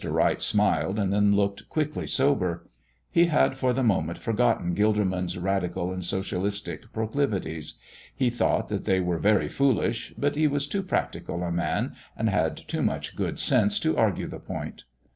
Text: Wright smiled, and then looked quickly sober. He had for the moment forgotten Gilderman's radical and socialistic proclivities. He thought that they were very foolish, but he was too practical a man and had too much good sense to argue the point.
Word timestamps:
Wright 0.03 0.41
smiled, 0.41 0.97
and 0.97 1.13
then 1.13 1.35
looked 1.35 1.69
quickly 1.69 2.07
sober. 2.07 2.67
He 3.11 3.25
had 3.27 3.55
for 3.55 3.71
the 3.71 3.83
moment 3.83 4.17
forgotten 4.17 4.73
Gilderman's 4.73 5.37
radical 5.37 5.91
and 5.93 6.03
socialistic 6.03 6.91
proclivities. 6.91 7.75
He 8.15 8.31
thought 8.31 8.69
that 8.69 8.85
they 8.85 8.99
were 8.99 9.19
very 9.19 9.47
foolish, 9.47 10.11
but 10.17 10.35
he 10.35 10.47
was 10.47 10.65
too 10.67 10.81
practical 10.81 11.43
a 11.43 11.51
man 11.51 11.93
and 12.17 12.31
had 12.31 12.57
too 12.57 12.81
much 12.81 13.15
good 13.15 13.37
sense 13.37 13.79
to 13.81 13.95
argue 13.95 14.25
the 14.25 14.39
point. 14.39 14.85